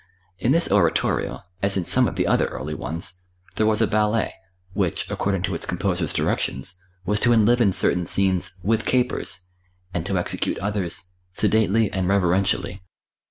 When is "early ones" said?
2.47-3.21